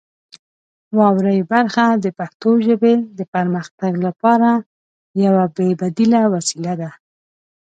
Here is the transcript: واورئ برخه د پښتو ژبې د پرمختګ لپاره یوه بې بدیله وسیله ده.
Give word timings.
واورئ 0.97 1.39
برخه 1.51 1.85
د 2.03 2.05
پښتو 2.17 2.49
ژبې 2.65 2.93
د 3.17 3.19
پرمختګ 3.33 3.93
لپاره 4.07 4.49
یوه 5.23 5.45
بې 5.55 5.69
بدیله 5.81 6.21
وسیله 6.33 6.73
ده. 6.81 6.91